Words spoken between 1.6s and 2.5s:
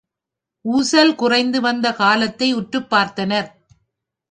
வந்த காலத்தை